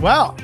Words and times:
Well, 0.00 0.34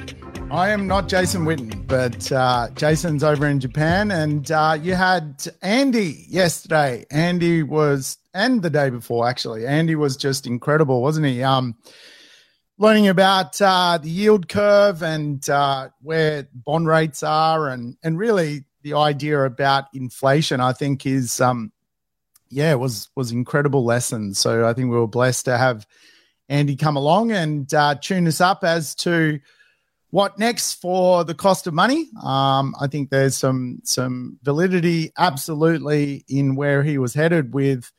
I 0.50 0.68
am 0.68 0.86
not 0.86 1.08
Jason 1.08 1.46
Witten, 1.46 1.86
but 1.86 2.30
uh, 2.30 2.68
Jason's 2.74 3.24
over 3.24 3.46
in 3.46 3.58
Japan, 3.58 4.10
and 4.10 4.50
uh, 4.50 4.76
you 4.78 4.94
had 4.94 5.46
Andy 5.62 6.26
yesterday. 6.28 7.06
Andy 7.10 7.62
was, 7.62 8.18
and 8.34 8.60
the 8.60 8.68
day 8.68 8.90
before 8.90 9.26
actually. 9.26 9.66
Andy 9.66 9.94
was 9.94 10.18
just 10.18 10.46
incredible, 10.46 11.00
wasn't 11.00 11.24
he? 11.24 11.42
Um, 11.42 11.74
learning 12.76 13.08
about 13.08 13.58
uh, 13.62 13.96
the 13.96 14.10
yield 14.10 14.46
curve 14.50 15.02
and 15.02 15.48
uh, 15.48 15.88
where 16.02 16.46
bond 16.52 16.86
rates 16.86 17.22
are, 17.22 17.70
and 17.70 17.96
and 18.02 18.18
really 18.18 18.64
the 18.82 18.92
idea 18.92 19.42
about 19.42 19.86
inflation. 19.94 20.60
I 20.60 20.74
think 20.74 21.06
is 21.06 21.40
um, 21.40 21.72
yeah, 22.50 22.74
was 22.74 23.08
was 23.16 23.32
incredible 23.32 23.86
lessons. 23.86 24.38
So 24.38 24.68
I 24.68 24.74
think 24.74 24.90
we 24.90 24.98
were 24.98 25.06
blessed 25.06 25.46
to 25.46 25.56
have 25.56 25.86
Andy 26.48 26.76
come 26.76 26.96
along 26.96 27.32
and 27.32 27.72
uh, 27.74 27.96
tune 27.96 28.26
us 28.26 28.40
up 28.40 28.62
as 28.62 28.94
to 28.96 29.40
what 30.16 30.38
next 30.38 30.80
for 30.80 31.24
the 31.24 31.34
cost 31.34 31.66
of 31.66 31.74
money. 31.74 32.08
Um, 32.24 32.74
I 32.80 32.86
think 32.86 33.10
there's 33.10 33.36
some 33.36 33.80
some 33.84 34.38
validity 34.42 35.12
absolutely 35.18 36.24
in 36.26 36.56
where 36.56 36.82
he 36.82 36.96
was 36.96 37.12
headed 37.12 37.52
with 37.52 37.92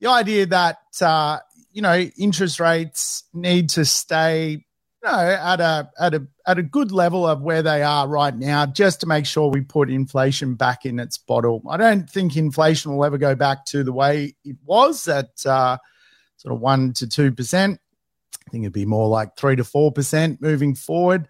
the 0.00 0.08
idea 0.08 0.46
that 0.46 0.78
uh, 1.00 1.38
you 1.72 1.82
know 1.82 1.98
interest 2.16 2.60
rates 2.60 3.24
need 3.34 3.68
to 3.70 3.84
stay 3.84 4.64
you 5.02 5.10
know 5.10 5.18
at 5.18 5.60
a 5.60 5.90
at 5.98 6.14
a 6.14 6.24
at 6.46 6.60
a 6.60 6.62
good 6.62 6.92
level 6.92 7.26
of 7.26 7.42
where 7.42 7.64
they 7.64 7.82
are 7.82 8.06
right 8.06 8.36
now 8.36 8.64
just 8.64 9.00
to 9.00 9.08
make 9.08 9.26
sure 9.26 9.48
we 9.50 9.60
put 9.60 9.90
inflation 9.90 10.54
back 10.54 10.86
in 10.86 11.00
its 11.00 11.18
bottle. 11.18 11.64
I 11.68 11.78
don't 11.78 12.08
think 12.08 12.36
inflation 12.36 12.94
will 12.94 13.04
ever 13.04 13.18
go 13.18 13.34
back 13.34 13.64
to 13.66 13.82
the 13.82 13.92
way 13.92 14.36
it 14.44 14.56
was 14.64 15.08
at 15.08 15.44
uh, 15.44 15.78
sort 16.36 16.54
of 16.54 16.60
one 16.60 16.92
to 16.92 17.08
two 17.08 17.32
percent. 17.32 17.80
I 18.50 18.52
think 18.52 18.64
it'd 18.64 18.72
be 18.72 18.84
more 18.84 19.06
like 19.06 19.36
three 19.36 19.54
to 19.54 19.62
four 19.62 19.92
percent 19.92 20.42
moving 20.42 20.74
forward. 20.74 21.28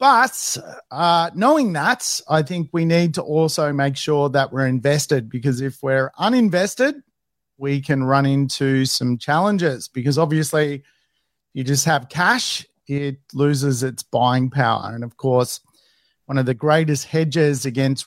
But 0.00 0.56
uh, 0.90 1.30
knowing 1.36 1.74
that, 1.74 2.20
I 2.28 2.42
think 2.42 2.70
we 2.72 2.84
need 2.84 3.14
to 3.14 3.22
also 3.22 3.72
make 3.72 3.96
sure 3.96 4.28
that 4.30 4.52
we're 4.52 4.66
invested 4.66 5.30
because 5.30 5.60
if 5.60 5.80
we're 5.84 6.10
uninvested, 6.18 6.94
we 7.58 7.80
can 7.80 8.02
run 8.02 8.26
into 8.26 8.84
some 8.86 9.18
challenges 9.18 9.86
because 9.86 10.18
obviously 10.18 10.82
you 11.54 11.62
just 11.62 11.84
have 11.84 12.08
cash, 12.08 12.66
it 12.88 13.18
loses 13.32 13.84
its 13.84 14.02
buying 14.02 14.50
power. 14.50 14.90
And 14.92 15.04
of 15.04 15.16
course, 15.16 15.60
one 16.26 16.38
of 16.38 16.46
the 16.46 16.54
greatest 16.54 17.06
hedges 17.06 17.64
against 17.64 18.06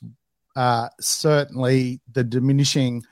uh, 0.57 0.89
certainly 0.99 2.01
the 2.11 2.25
diminishing 2.25 3.03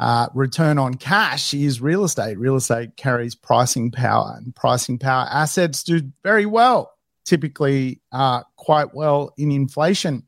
uh, 0.00 0.28
return 0.32 0.78
on 0.78 0.94
cash 0.94 1.52
is 1.52 1.82
real 1.82 2.04
estate. 2.04 2.38
Real 2.38 2.56
estate 2.56 2.96
carries 2.96 3.34
pricing 3.34 3.90
power, 3.90 4.34
and 4.38 4.56
pricing 4.56 4.98
power 4.98 5.26
assets 5.30 5.82
do 5.82 6.00
very 6.24 6.46
well, 6.46 6.90
typically 7.26 8.00
uh, 8.10 8.42
quite 8.56 8.94
well 8.94 9.34
in 9.36 9.52
inflation. 9.52 10.26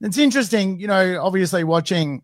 It's 0.00 0.18
interesting, 0.18 0.80
you 0.80 0.88
know, 0.88 1.22
obviously 1.22 1.62
watching 1.62 2.22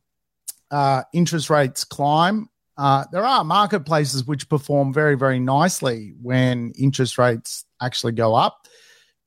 uh, 0.73 1.05
interest 1.15 1.49
rates 1.49 1.85
climb. 1.85 2.49
Uh, 2.77 3.05
there 3.13 3.25
are 3.25 3.45
marketplaces 3.45 4.25
which 4.25 4.49
perform 4.49 4.93
very, 4.93 5.17
very 5.17 5.39
nicely 5.39 6.13
when 6.21 6.73
interest 6.77 7.19
rates 7.19 7.65
actually 7.81 8.13
go 8.13 8.35
up. 8.35 8.67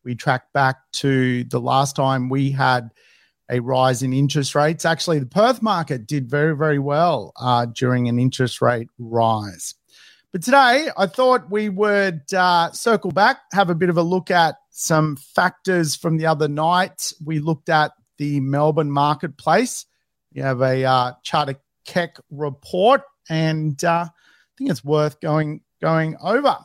We 0.03 0.15
track 0.15 0.51
back 0.53 0.79
to 0.93 1.45
the 1.45 1.61
last 1.61 1.95
time 1.95 2.27
we 2.27 2.51
had 2.51 2.89
a 3.49 3.59
rise 3.59 4.03
in 4.03 4.13
interest 4.13 4.55
rates. 4.55 4.85
Actually, 4.85 5.19
the 5.19 5.25
Perth 5.25 5.61
market 5.61 6.07
did 6.07 6.29
very, 6.29 6.55
very 6.55 6.79
well 6.79 7.33
uh, 7.39 7.65
during 7.65 8.07
an 8.07 8.19
interest 8.19 8.61
rate 8.61 8.87
rise. 8.97 9.75
But 10.31 10.41
today, 10.41 10.87
I 10.97 11.05
thought 11.05 11.51
we 11.51 11.69
would 11.69 12.21
uh, 12.33 12.71
circle 12.71 13.11
back, 13.11 13.41
have 13.51 13.69
a 13.69 13.75
bit 13.75 13.89
of 13.89 13.97
a 13.97 14.01
look 14.01 14.31
at 14.31 14.55
some 14.71 15.15
factors 15.15 15.95
from 15.95 16.17
the 16.17 16.25
other 16.25 16.47
night. 16.47 17.13
We 17.23 17.39
looked 17.39 17.69
at 17.69 17.91
the 18.17 18.39
Melbourne 18.39 18.91
marketplace. 18.91 19.85
We 20.33 20.41
have 20.41 20.61
a 20.61 20.83
uh, 20.83 21.11
Charter 21.21 21.55
Keck 21.85 22.17
report, 22.31 23.01
and 23.29 23.81
uh, 23.83 24.07
I 24.07 24.11
think 24.57 24.71
it's 24.71 24.83
worth 24.83 25.19
going 25.19 25.61
going 25.81 26.15
over. 26.21 26.57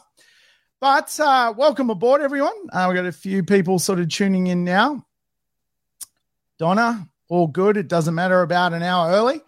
But 0.80 1.18
uh, 1.18 1.52
welcome 1.56 1.90
aboard, 1.90 2.20
everyone. 2.20 2.54
Uh, 2.72 2.86
we've 2.88 2.96
got 2.96 3.04
a 3.04 3.12
few 3.12 3.42
people 3.42 3.78
sort 3.78 3.98
of 3.98 4.08
tuning 4.08 4.46
in 4.46 4.64
now. 4.64 5.04
Donna, 6.58 7.08
all 7.28 7.46
good. 7.46 7.76
It 7.76 7.88
doesn't 7.88 8.14
matter 8.14 8.42
about 8.42 8.72
an 8.72 8.82
hour 8.82 9.10
early. 9.10 9.40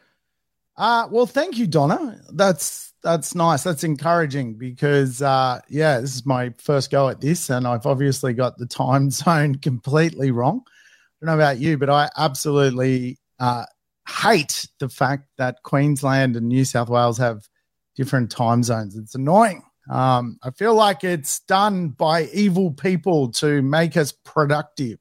Uh, 0.77 1.09
well, 1.11 1.27
thank 1.27 1.59
you, 1.59 1.67
Donna. 1.67 2.21
That's 2.33 2.93
that's 3.03 3.35
nice. 3.35 3.63
That's 3.63 3.85
encouraging 3.85 4.55
because 4.55 5.21
uh, 5.23 5.61
yeah, 5.69 6.01
this 6.01 6.15
is 6.15 6.27
my 6.27 6.55
first 6.59 6.91
go 6.91 7.09
at 7.09 7.21
this, 7.21 7.51
and 7.51 7.67
I've 7.67 7.87
obviously 7.87 8.33
got 8.33 8.59
the 8.59 8.67
time 8.67 9.11
zone 9.11 9.57
completely 9.57 10.31
wrong. 10.31 10.63
I 10.67 11.27
don't 11.27 11.37
know 11.37 11.43
about 11.43 11.59
you, 11.59 11.77
but 11.77 11.91
I 11.91 12.09
absolutely 12.17 13.19
uh, 13.39 13.65
hate 14.09 14.67
the 14.79 14.89
fact 14.89 15.29
that 15.37 15.63
Queensland 15.63 16.37
and 16.37 16.49
New 16.49 16.65
South 16.65 16.89
Wales 16.89 17.19
have 17.19 17.49
different 17.97 18.31
time 18.31 18.63
zones. 18.63 18.97
It's 18.97 19.15
annoying. 19.15 19.63
Um, 19.91 20.39
I 20.43 20.51
feel 20.51 20.75
like 20.75 21.05
it's 21.05 21.41
done 21.41 21.89
by 21.89 22.25
evil 22.27 22.71
people 22.71 23.33
to 23.33 23.61
make 23.61 23.97
us 23.97 24.13
productive 24.13 24.99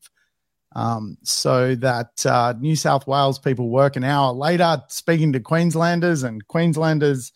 um, 0.76 1.18
so 1.24 1.76
that 1.76 2.26
uh, 2.26 2.54
New 2.60 2.76
South 2.76 3.08
Wales 3.08 3.40
people 3.40 3.70
work 3.70 3.96
an 3.96 4.04
hour 4.04 4.32
later 4.32 4.82
speaking 4.88 5.34
to 5.34 5.40
Queenslanders 5.40 6.24
and 6.24 6.46
Queenslanders. 6.48 7.32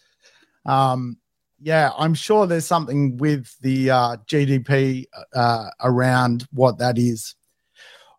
Um, 0.65 1.17
yeah, 1.59 1.91
I'm 1.97 2.13
sure 2.13 2.45
there's 2.45 2.65
something 2.65 3.17
with 3.17 3.55
the 3.61 3.89
uh, 3.89 4.17
GDP 4.27 5.05
uh, 5.33 5.69
around 5.81 6.45
what 6.51 6.77
that 6.79 6.97
is. 6.97 7.35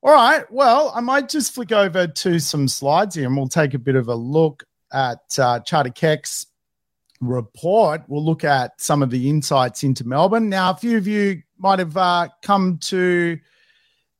All 0.02 0.12
right, 0.12 0.44
well, 0.50 0.92
I 0.94 1.00
might 1.00 1.28
just 1.28 1.54
flick 1.54 1.72
over 1.72 2.06
to 2.06 2.38
some 2.38 2.68
slides 2.68 3.14
here 3.14 3.26
and 3.26 3.36
we'll 3.36 3.48
take 3.48 3.74
a 3.74 3.78
bit 3.78 3.96
of 3.96 4.08
a 4.08 4.14
look 4.14 4.64
at 4.92 5.38
uh, 5.38 5.60
Charter 5.60 5.90
Keck's 5.90 6.46
report. 7.20 8.02
We'll 8.08 8.24
look 8.24 8.44
at 8.44 8.80
some 8.80 9.02
of 9.02 9.10
the 9.10 9.30
insights 9.30 9.82
into 9.82 10.06
Melbourne. 10.06 10.48
Now, 10.48 10.70
a 10.70 10.76
few 10.76 10.98
of 10.98 11.06
you 11.06 11.42
might 11.58 11.78
have 11.78 11.96
uh, 11.96 12.28
come 12.42 12.78
to 12.82 13.38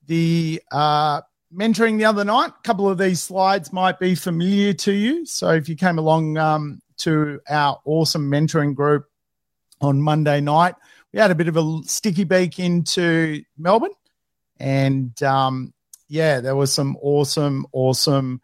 the 0.07 0.63
uh, 0.73 1.21
mentoring 1.55 1.99
the 1.99 2.05
other 2.05 2.25
night. 2.25 2.51
A 2.51 2.63
couple 2.63 2.89
of 2.89 2.99
these 2.99 3.23
slides 3.23 3.73
might 3.73 3.99
be 3.99 4.15
familiar 4.15 4.73
to 4.75 4.93
you. 4.93 5.27
So 5.27 5.51
if 5.51 5.69
you 5.69 5.77
came 5.77 5.99
along 5.99 6.37
um, 6.37 6.81
to 6.99 7.41
our 7.49 7.81
awesome 7.85 8.31
mentoring 8.31 8.75
group 8.75 9.07
on 9.81 10.01
Monday 10.01 10.41
night, 10.41 10.75
we 11.13 11.21
had 11.21 11.31
a 11.31 11.35
bit 11.35 11.49
of 11.49 11.57
a 11.57 11.81
sticky 11.85 12.25
beak 12.25 12.59
into 12.59 13.43
Melbourne. 13.57 13.93
And 14.59 15.21
um, 15.23 15.73
yeah, 16.09 16.41
there 16.41 16.57
was 16.57 16.73
some 16.73 16.97
awesome, 17.01 17.67
awesome 17.73 18.41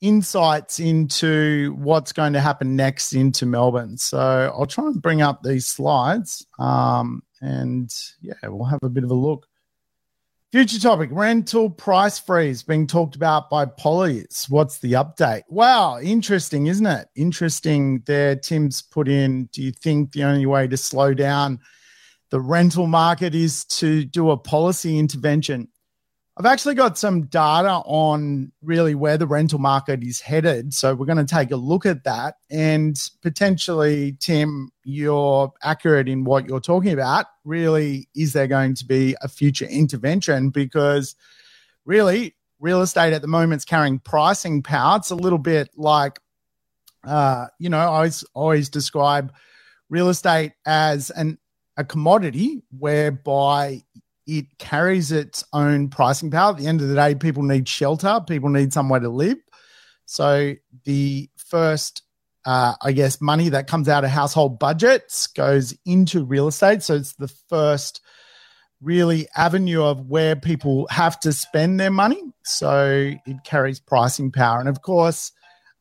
insights 0.00 0.78
into 0.78 1.74
what's 1.76 2.12
going 2.12 2.32
to 2.32 2.40
happen 2.40 2.76
next 2.76 3.12
into 3.12 3.46
Melbourne. 3.46 3.96
So 3.96 4.18
I'll 4.56 4.66
try 4.66 4.86
and 4.86 5.02
bring 5.02 5.22
up 5.22 5.42
these 5.42 5.66
slides. 5.66 6.46
Um, 6.58 7.22
and 7.40 7.92
yeah, 8.20 8.34
we'll 8.44 8.64
have 8.64 8.82
a 8.82 8.88
bit 8.88 9.04
of 9.04 9.10
a 9.10 9.14
look. 9.14 9.46
Future 10.50 10.80
topic 10.80 11.10
rental 11.12 11.68
price 11.68 12.18
freeze 12.18 12.62
being 12.62 12.86
talked 12.86 13.14
about 13.14 13.50
by 13.50 13.66
Pollies. 13.66 14.46
What's 14.48 14.78
the 14.78 14.92
update? 14.92 15.42
Wow, 15.50 16.00
interesting, 16.00 16.68
isn't 16.68 16.86
it? 16.86 17.06
Interesting 17.14 18.02
there. 18.06 18.34
Tim's 18.34 18.80
put 18.80 19.08
in. 19.08 19.50
Do 19.52 19.62
you 19.62 19.72
think 19.72 20.12
the 20.12 20.24
only 20.24 20.46
way 20.46 20.66
to 20.66 20.78
slow 20.78 21.12
down 21.12 21.58
the 22.30 22.40
rental 22.40 22.86
market 22.86 23.34
is 23.34 23.66
to 23.66 24.06
do 24.06 24.30
a 24.30 24.38
policy 24.38 24.98
intervention? 24.98 25.68
I've 26.38 26.46
actually 26.46 26.76
got 26.76 26.96
some 26.96 27.22
data 27.22 27.82
on 27.84 28.52
really 28.62 28.94
where 28.94 29.18
the 29.18 29.26
rental 29.26 29.58
market 29.58 30.04
is 30.04 30.20
headed. 30.20 30.72
So 30.72 30.94
we're 30.94 31.06
going 31.06 31.18
to 31.18 31.24
take 31.24 31.50
a 31.50 31.56
look 31.56 31.84
at 31.84 32.04
that. 32.04 32.36
And 32.48 32.96
potentially, 33.22 34.16
Tim, 34.20 34.70
you're 34.84 35.52
accurate 35.64 36.08
in 36.08 36.22
what 36.22 36.48
you're 36.48 36.60
talking 36.60 36.92
about. 36.92 37.26
Really, 37.44 38.08
is 38.14 38.34
there 38.34 38.46
going 38.46 38.76
to 38.76 38.84
be 38.84 39.16
a 39.20 39.26
future 39.26 39.64
intervention? 39.64 40.50
Because 40.50 41.16
really, 41.84 42.36
real 42.60 42.82
estate 42.82 43.14
at 43.14 43.22
the 43.22 43.26
moment 43.26 43.62
is 43.62 43.64
carrying 43.64 43.98
pricing 43.98 44.62
power. 44.62 44.98
It's 44.98 45.10
a 45.10 45.16
little 45.16 45.38
bit 45.38 45.70
like, 45.76 46.20
uh, 47.04 47.46
you 47.58 47.68
know, 47.68 47.78
I 47.78 47.86
always, 47.86 48.24
always 48.34 48.68
describe 48.68 49.32
real 49.90 50.08
estate 50.08 50.52
as 50.64 51.10
an 51.10 51.38
a 51.76 51.84
commodity 51.84 52.62
whereby 52.76 53.82
it 54.28 54.58
carries 54.58 55.10
its 55.10 55.42
own 55.54 55.88
pricing 55.88 56.30
power. 56.30 56.50
At 56.50 56.58
the 56.58 56.66
end 56.66 56.82
of 56.82 56.88
the 56.88 56.94
day, 56.94 57.14
people 57.14 57.42
need 57.42 57.66
shelter, 57.66 58.20
people 58.28 58.50
need 58.50 58.74
somewhere 58.74 59.00
to 59.00 59.08
live. 59.08 59.38
So 60.04 60.54
the 60.84 61.30
first, 61.36 62.02
uh, 62.44 62.74
I 62.82 62.92
guess, 62.92 63.22
money 63.22 63.48
that 63.48 63.68
comes 63.68 63.88
out 63.88 64.04
of 64.04 64.10
household 64.10 64.58
budgets 64.58 65.28
goes 65.28 65.74
into 65.86 66.24
real 66.24 66.46
estate. 66.46 66.82
So 66.82 66.94
it's 66.94 67.14
the 67.14 67.32
first 67.48 68.02
really 68.82 69.26
avenue 69.34 69.82
of 69.82 70.06
where 70.06 70.36
people 70.36 70.86
have 70.90 71.18
to 71.20 71.32
spend 71.32 71.80
their 71.80 71.90
money. 71.90 72.22
So 72.44 73.12
it 73.26 73.36
carries 73.44 73.80
pricing 73.80 74.30
power. 74.30 74.60
And 74.60 74.68
of 74.68 74.82
course, 74.82 75.32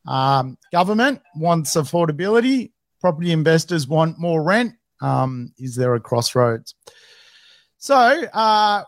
um, 0.07 0.57
government 0.71 1.21
wants 1.35 1.75
affordability, 1.75 2.71
property 3.01 3.33
investors 3.33 3.87
want 3.89 4.17
more 4.17 4.41
rent. 4.41 4.75
Um, 5.01 5.51
is 5.57 5.75
there 5.75 5.93
a 5.95 5.99
crossroads? 5.99 6.73
So 7.77 7.95
uh, 7.95 8.83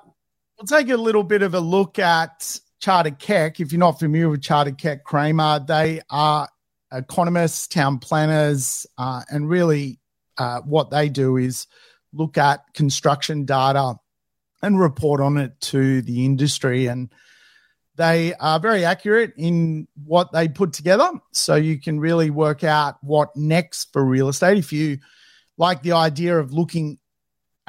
we'll 0.57 0.65
take 0.65 0.89
a 0.89 0.97
little 0.97 1.24
bit 1.24 1.41
of 1.41 1.53
a 1.53 1.59
look 1.59 2.00
at 2.00 2.59
Charter 2.80 3.12
Keck. 3.12 3.59
If 3.59 3.71
you're 3.71 3.80
not 3.80 4.00
familiar 4.00 4.30
with 4.30 4.41
Charter 4.41 4.71
Keck 4.71 5.03
Cramer, 5.03 5.59
they 5.65 6.01
are 6.09 6.50
economists, 6.91 7.68
town 7.68 8.00
planners, 8.00 8.88
uh, 8.97 9.21
and 9.30 9.47
really 9.47 10.00
uh, 10.38 10.62
what 10.62 10.89
they 10.89 11.09
do 11.09 11.38
is 11.38 11.68
look 12.13 12.38
at 12.38 12.62
construction 12.74 13.45
data 13.45 13.95
and 14.63 14.80
report 14.80 15.21
on 15.21 15.38
it 15.38 15.59
to 15.62 16.01
the 16.01 16.25
industry. 16.25 16.88
And 16.88 17.13
they 17.95 18.33
are 18.35 18.59
very 18.59 18.85
accurate 18.85 19.33
in 19.38 19.88
what 20.03 20.31
they 20.31 20.47
put 20.47 20.74
together. 20.74 21.12
So 21.31 21.56
you 21.56 21.80
can 21.80 22.00
really 22.00 22.31
work 22.31 22.63
out 22.63 22.97
what 23.01 23.35
next 23.35 23.94
for 23.94 24.03
real 24.03 24.30
estate. 24.30 24.57
If 24.57 24.74
you 24.74 24.97
like 25.57 25.83
the 25.83 25.92
idea 25.92 26.39
of 26.39 26.53
looking 26.53 26.97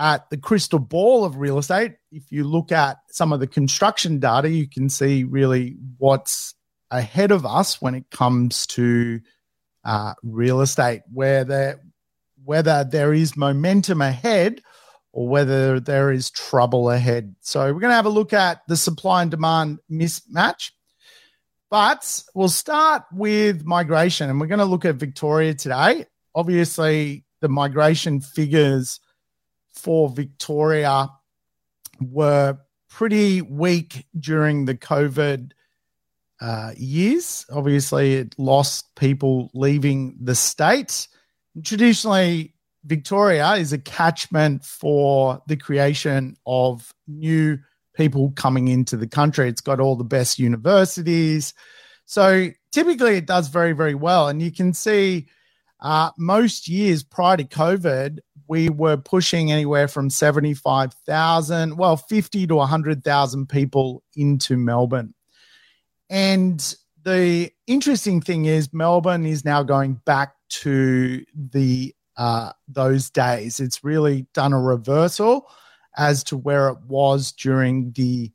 at 0.01 0.31
the 0.31 0.39
crystal 0.39 0.79
ball 0.79 1.27
of 1.27 1.37
real 1.37 1.59
estate, 1.59 1.93
if 2.11 2.33
you 2.33 2.43
look 2.43 2.73
at 2.73 2.97
some 3.11 3.35
of 3.35 3.39
the 3.39 3.47
construction 3.47 4.19
data, 4.19 4.49
you 4.49 4.67
can 4.67 4.89
see 4.89 5.25
really 5.25 5.77
what's 5.99 6.55
ahead 6.91 7.31
of 7.31 7.45
us 7.45 7.83
when 7.83 7.95
it 7.95 8.11
comes 8.11 8.67
to 8.69 9.21
uh, 9.85 10.15
real 10.23 10.63
estate, 10.63 11.03
where 11.13 11.45
there, 11.45 11.83
whether 12.43 12.83
there 12.83 13.13
is 13.13 13.37
momentum 13.37 14.01
ahead 14.01 14.63
or 15.13 15.29
whether 15.29 15.79
there 15.81 16.11
is 16.11 16.31
trouble 16.31 16.91
ahead. 16.91 17.35
So 17.43 17.61
we're 17.61 17.81
going 17.81 17.91
to 17.91 17.95
have 17.97 18.07
a 18.07 18.09
look 18.09 18.33
at 18.33 18.63
the 18.69 18.79
supply 18.79 19.21
and 19.21 19.31
demand 19.31 19.81
mismatch. 19.91 20.71
But 21.71 22.23
we'll 22.35 22.49
start 22.49 23.03
with 23.13 23.65
migration, 23.67 24.31
and 24.31 24.41
we're 24.41 24.47
going 24.47 24.61
to 24.61 24.65
look 24.65 24.87
at 24.87 24.97
Victoria 24.97 25.53
today. 25.53 26.07
Obviously, 26.35 27.27
the 27.43 27.49
migration 27.49 28.23
figures 28.23 28.99
for 29.73 30.09
Victoria 30.11 31.09
were 32.01 32.59
pretty 32.89 33.43
weak 33.43 34.07
during 34.19 34.65
the 34.65 34.75
COVID 34.75 35.53
uh, 36.41 36.73
years. 36.77 37.47
Obviously, 37.51 38.15
it 38.15 38.35
lost 38.39 38.95
people 38.97 39.51
leaving 39.55 40.17
the 40.21 40.35
state. 40.35 41.07
Traditionally, 41.63 42.55
Victoria 42.85 43.55
is 43.55 43.73
a 43.73 43.79
catchment 43.79 44.65
for 44.65 45.43
the 45.47 45.57
creation 45.57 46.37
of 46.47 46.93
new 47.07 47.59
people 47.95 48.33
coming 48.33 48.69
into 48.69 48.97
the 48.97 49.07
country. 49.09 49.49
It's 49.49 49.61
got 49.61 49.81
all 49.81 49.97
the 49.97 50.05
best 50.05 50.39
universities. 50.39 51.53
So 52.07 52.49
typically, 52.73 53.17
it 53.17 53.27
does 53.27 53.49
very, 53.49 53.73
very 53.73 53.95
well. 53.95 54.29
And 54.29 54.41
you 54.41 54.51
can 54.51 54.73
see 54.73 55.29
uh, 55.81 56.11
most 56.17 56.69
years 56.69 57.03
prior 57.03 57.37
to 57.37 57.45
COVID, 57.45 58.19
we 58.51 58.69
were 58.69 58.97
pushing 58.97 59.53
anywhere 59.53 59.87
from 59.87 60.11
75,000, 60.11 61.77
well, 61.77 61.97
50 61.97 62.49
to 62.49 62.57
100,000 62.57 63.49
people 63.49 64.03
into 64.17 64.57
Melbourne. 64.57 65.15
And 66.11 66.75
the 67.05 67.53
interesting 67.69 68.21
thing 68.21 68.47
is, 68.47 68.75
Melbourne 68.75 69.25
is 69.25 69.45
now 69.45 69.63
going 69.63 70.01
back 70.05 70.35
to 70.49 71.25
the 71.33 71.95
uh, 72.17 72.51
those 72.67 73.09
days. 73.09 73.61
It's 73.61 73.85
really 73.85 74.27
done 74.35 74.53
a 74.53 74.61
reversal 74.61 75.49
as 75.97 76.25
to 76.25 76.37
where 76.37 76.71
it 76.71 76.79
was 76.89 77.31
during 77.31 77.93
the 77.93 78.33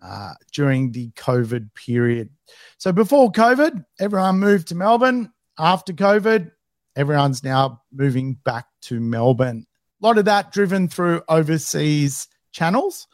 uh, 0.00 0.34
during 0.52 0.92
the 0.92 1.10
COVID 1.16 1.74
period. 1.74 2.30
So 2.78 2.92
before 2.92 3.32
COVID, 3.32 3.84
everyone 3.98 4.38
moved 4.38 4.68
to 4.68 4.76
Melbourne. 4.76 5.32
After 5.58 5.92
COVID, 5.92 6.52
everyone's 6.94 7.42
now 7.42 7.82
moving 7.92 8.34
back 8.44 8.66
to 8.82 9.00
Melbourne. 9.00 9.66
A 10.02 10.06
lot 10.06 10.18
of 10.18 10.24
that 10.26 10.52
driven 10.52 10.88
through 10.88 11.22
overseas 11.28 12.28
channels. 12.52 13.06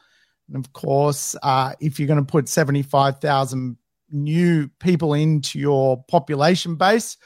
And 0.48 0.64
of 0.64 0.72
course, 0.72 1.34
uh, 1.42 1.74
if 1.80 1.98
you're 1.98 2.06
going 2.06 2.24
to 2.24 2.30
put 2.30 2.48
75,000 2.48 3.76
new 4.10 4.68
people 4.80 5.14
into 5.14 5.58
your 5.58 6.04
population 6.04 6.76
base, 6.76 7.16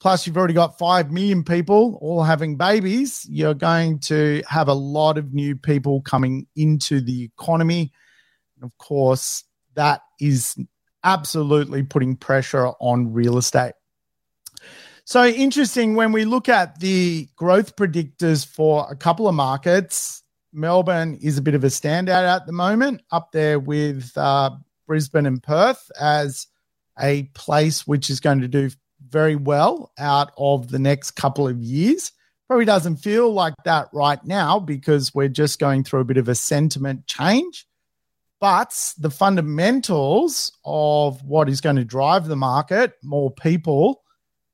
plus 0.00 0.26
you've 0.26 0.36
already 0.36 0.54
got 0.54 0.78
5 0.78 1.10
million 1.10 1.44
people 1.44 1.98
all 2.00 2.22
having 2.22 2.56
babies, 2.56 3.26
you're 3.28 3.54
going 3.54 3.98
to 4.00 4.42
have 4.48 4.68
a 4.68 4.74
lot 4.74 5.18
of 5.18 5.32
new 5.32 5.56
people 5.56 6.00
coming 6.02 6.46
into 6.56 7.00
the 7.00 7.24
economy. 7.24 7.92
And 8.56 8.64
of 8.64 8.76
course, 8.78 9.44
that 9.74 10.02
is 10.20 10.56
absolutely 11.04 11.82
putting 11.82 12.16
pressure 12.16 12.68
on 12.80 13.12
real 13.12 13.38
estate. 13.38 13.74
So 15.12 15.26
interesting 15.26 15.94
when 15.94 16.12
we 16.12 16.24
look 16.24 16.48
at 16.48 16.80
the 16.80 17.28
growth 17.36 17.76
predictors 17.76 18.46
for 18.46 18.86
a 18.90 18.96
couple 18.96 19.28
of 19.28 19.34
markets. 19.34 20.22
Melbourne 20.54 21.18
is 21.20 21.36
a 21.36 21.42
bit 21.42 21.54
of 21.54 21.64
a 21.64 21.66
standout 21.66 22.34
at 22.34 22.46
the 22.46 22.52
moment, 22.52 23.02
up 23.10 23.30
there 23.30 23.60
with 23.60 24.10
uh, 24.16 24.52
Brisbane 24.86 25.26
and 25.26 25.42
Perth 25.42 25.90
as 26.00 26.46
a 26.98 27.24
place 27.34 27.86
which 27.86 28.08
is 28.08 28.20
going 28.20 28.40
to 28.40 28.48
do 28.48 28.70
very 29.06 29.36
well 29.36 29.92
out 29.98 30.32
of 30.38 30.70
the 30.70 30.78
next 30.78 31.10
couple 31.10 31.46
of 31.46 31.60
years. 31.60 32.10
Probably 32.48 32.64
doesn't 32.64 32.96
feel 32.96 33.30
like 33.34 33.52
that 33.66 33.88
right 33.92 34.24
now 34.24 34.60
because 34.60 35.14
we're 35.14 35.28
just 35.28 35.58
going 35.58 35.84
through 35.84 36.00
a 36.00 36.04
bit 36.04 36.16
of 36.16 36.28
a 36.30 36.34
sentiment 36.34 37.06
change. 37.06 37.66
But 38.40 38.94
the 38.96 39.10
fundamentals 39.10 40.52
of 40.64 41.22
what 41.22 41.50
is 41.50 41.60
going 41.60 41.76
to 41.76 41.84
drive 41.84 42.28
the 42.28 42.34
market, 42.34 42.94
more 43.02 43.30
people, 43.30 44.01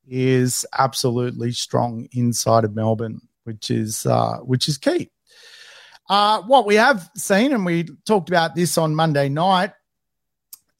is 0.09 0.65
absolutely 0.77 1.53
strong 1.53 2.09
inside 2.13 2.65
of 2.65 2.75
Melbourne, 2.75 3.21
which 3.45 3.71
is 3.71 4.07
uh, 4.07 4.39
which 4.39 4.69
is 4.69 4.79
key. 4.79 5.11
Uh, 6.09 6.43
what 6.43 6.67
we 6.67 6.75
have 6.75 7.11
seen, 7.17 7.53
and 7.53 7.67
we 7.67 7.85
talked 8.07 8.29
about 8.29 8.55
this 8.55 8.79
on 8.79 8.95
Monday 8.95 9.29
night, 9.29 9.73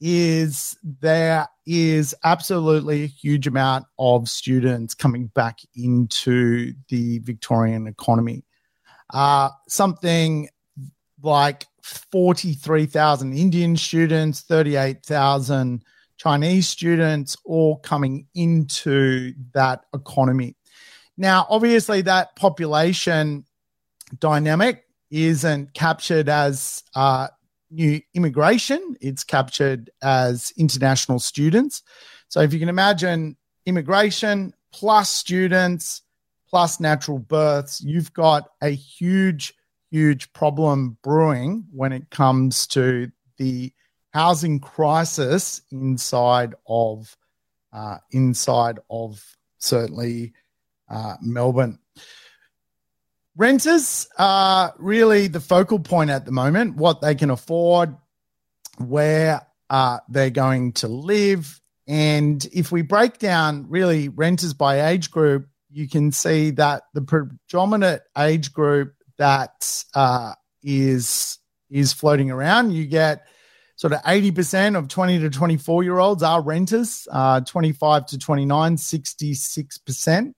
is 0.01 0.77
there 1.01 1.47
is 1.67 2.15
absolutely 2.23 3.03
a 3.03 3.07
huge 3.07 3.45
amount 3.45 3.85
of 3.99 4.27
students 4.27 4.93
coming 4.93 5.27
back 5.27 5.59
into 5.75 6.73
the 6.87 7.19
Victorian 7.19 7.85
economy. 7.85 8.43
Uh, 9.13 9.49
something 9.67 10.49
like 11.21 11.65
43,000 11.83 13.33
Indian 13.33 13.75
students, 13.75 14.41
38,000 14.41 15.83
Chinese 16.19 16.67
students 16.67 17.37
all 17.45 17.77
coming 17.77 18.27
into 18.35 19.33
that 19.53 19.85
economy. 19.93 20.55
Now, 21.17 21.47
obviously, 21.49 22.01
that 22.03 22.35
population 22.35 23.45
dynamic 24.19 24.83
isn't 25.09 25.73
captured 25.73 26.29
as 26.29 26.83
uh, 26.93 27.29
new 27.71 28.01
immigration, 28.13 28.95
it's 29.01 29.23
captured 29.23 29.89
as 30.03 30.51
international 30.57 31.19
students. 31.19 31.83
So, 32.27 32.41
if 32.41 32.53
you 32.53 32.59
can 32.59 32.69
imagine 32.69 33.37
immigration 33.65 34.53
plus 34.73 35.09
students 35.09 36.01
plus 36.49 36.79
natural 36.79 37.19
births, 37.19 37.81
you've 37.81 38.11
got 38.13 38.49
a 38.61 38.69
huge, 38.69 39.53
huge 39.89 40.33
problem 40.33 40.97
brewing 41.01 41.65
when 41.71 41.93
it 41.93 42.09
comes 42.09 42.67
to 42.67 43.09
the 43.37 43.71
housing 44.11 44.59
crisis 44.59 45.61
inside 45.71 46.55
of 46.67 47.15
uh, 47.71 47.97
inside 48.11 48.79
of 48.89 49.23
certainly 49.59 50.33
uh, 50.89 51.15
Melbourne. 51.21 51.79
Renters 53.35 54.07
are 54.17 54.73
really 54.79 55.27
the 55.27 55.39
focal 55.39 55.79
point 55.79 56.09
at 56.09 56.25
the 56.25 56.31
moment. 56.31 56.75
What 56.75 57.01
they 57.01 57.15
can 57.15 57.29
afford, 57.29 57.95
where 58.77 59.45
uh, 59.69 59.99
they're 60.09 60.29
going 60.29 60.73
to 60.73 60.87
live, 60.87 61.61
and 61.87 62.45
if 62.53 62.71
we 62.71 62.81
break 62.81 63.17
down 63.17 63.67
really 63.69 64.09
renters 64.09 64.53
by 64.53 64.89
age 64.89 65.09
group, 65.09 65.47
you 65.71 65.87
can 65.87 66.11
see 66.11 66.51
that 66.51 66.83
the 66.93 67.01
predominant 67.01 68.01
age 68.17 68.53
group 68.53 68.93
that 69.17 69.83
uh, 69.93 70.33
is 70.63 71.39
is 71.69 71.93
floating 71.93 72.31
around. 72.31 72.73
You 72.73 72.85
get 72.85 73.27
sort 73.79 73.93
of 73.93 74.01
80% 74.01 74.77
of 74.77 74.89
20 74.89 75.19
to 75.19 75.29
24 75.29 75.83
year 75.83 75.99
olds 75.99 76.21
are 76.21 76.41
renters, 76.41 77.07
uh, 77.13 77.39
25 77.39 78.07
to 78.07 78.17
29, 78.17 78.75
66%, 78.75 80.33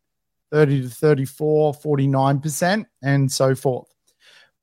30 0.52 0.82
to 0.84 0.88
34, 0.88 1.74
49%, 1.74 2.86
and 3.02 3.32
so 3.32 3.56
forth. 3.56 3.88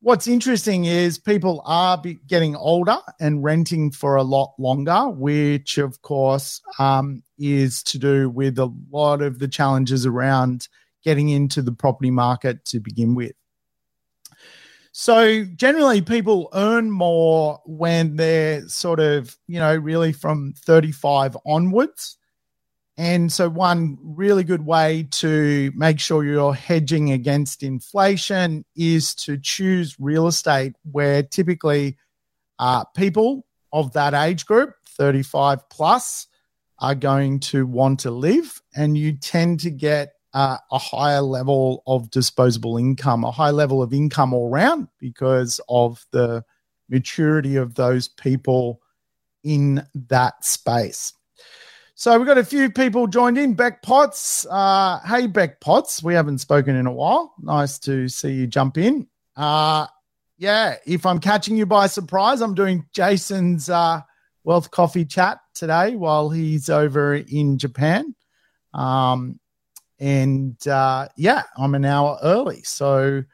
What's 0.00 0.28
interesting 0.28 0.85
is 0.85 1.18
people 1.18 1.61
are 1.64 2.00
getting 2.28 2.54
older 2.54 2.99
and 3.18 3.42
renting 3.42 3.90
for 3.90 4.14
a 4.14 4.23
lot 4.23 4.54
longer, 4.61 5.08
which 5.08 5.78
of 5.78 6.00
course 6.02 6.61
um, 6.78 7.25
is 7.37 7.82
to 7.82 7.99
do 7.99 8.30
with 8.30 8.61
a 8.61 8.73
lot 8.92 9.23
of 9.23 9.40
the 9.40 9.49
challenges 9.49 10.06
around 10.06 10.68
getting 11.02 11.30
into 11.30 11.62
the 11.62 11.73
property 11.73 12.12
market 12.12 12.64
to 12.66 12.78
begin 12.78 13.16
with. 13.16 13.32
So 14.92 15.45
generally, 15.45 16.02
people 16.02 16.49
earn 16.52 16.90
more 16.90 17.61
when 17.66 18.16
they're 18.16 18.66
sort 18.68 19.00
of, 19.00 19.37
you 19.47 19.59
know, 19.59 19.76
really 19.76 20.12
from 20.12 20.54
35 20.57 21.37
onwards. 21.47 22.16
And 22.97 23.33
so, 23.33 23.49
one 23.49 23.97
really 24.02 24.42
good 24.42 24.66
way 24.66 25.07
to 25.12 25.71
make 25.76 26.00
sure 26.00 26.25
you're 26.25 26.54
hedging 26.54 27.12
against 27.12 27.62
inflation 27.62 28.64
is 28.75 29.14
to 29.16 29.38
choose 29.38 29.95
real 30.00 30.26
estate 30.26 30.75
where 30.90 31.23
typically 31.23 31.97
uh, 32.59 32.85
people 32.97 33.47
of 33.73 33.92
that 33.92 34.14
age 34.14 34.47
group, 34.47 34.75
35 34.88 35.68
plus, 35.71 36.26
are 36.80 36.97
going 36.97 37.38
to 37.40 37.66
want 37.66 38.00
to 38.00 38.11
live. 38.11 38.61
And 38.75 38.99
you 38.99 39.12
tend 39.12 39.61
to 39.61 39.71
get 39.71 40.14
uh, 40.38 40.57
a 40.71 40.78
higher 40.78 41.21
level 41.21 41.83
of 41.88 42.12
disposable 42.12 42.78
income, 42.78 43.25
a 43.25 43.33
high 43.33 43.50
level 43.50 43.83
of 43.83 43.92
income 43.92 44.33
all 44.33 44.49
around 44.49 44.87
because 45.00 45.61
of 45.68 46.07
the 46.12 46.45
maturity 46.88 47.57
of 47.57 47.75
those 47.75 48.07
people 48.07 48.80
in 49.42 49.85
that 49.92 50.45
space. 50.45 51.12
So 51.97 52.16
we've 52.16 52.26
got 52.26 52.38
a 52.38 52.45
few 52.45 52.71
people 52.71 53.09
joined 53.09 53.37
in. 53.37 53.54
Beck 53.54 53.83
Potts. 53.83 54.47
Uh, 54.49 55.00
hey, 55.00 55.26
Beck 55.26 55.61
Potts. 55.61 56.04
We 56.04 56.14
haven't 56.14 56.38
spoken 56.38 56.76
in 56.76 56.87
a 56.87 56.92
while. 56.92 57.35
Nice 57.40 57.80
to 57.80 58.09
see 58.09 58.30
you 58.30 58.47
jump 58.47 58.78
in. 58.78 59.09
Uh, 59.35 59.88
yeah, 60.37 60.76
if 60.87 61.04
I'm 61.04 61.18
catching 61.18 61.57
you 61.57 61.66
by 61.66 61.88
surprise, 61.88 62.42
I'm 62.42 62.54
doing 62.54 62.87
Jason's 62.92 63.68
uh, 63.68 64.02
Wealth 64.45 64.71
Coffee 64.71 65.04
chat 65.04 65.40
today 65.52 65.97
while 65.97 66.30
he's 66.30 66.71
over 66.71 67.16
in 67.16 67.59
Japan. 67.59 68.14
Um, 68.73 69.40
and 69.98 70.66
uh, 70.68 71.08
yeah, 71.16 71.42
I'm 71.56 71.74
an 71.74 71.84
hour 71.84 72.18
early. 72.22 72.62
So 72.62 73.24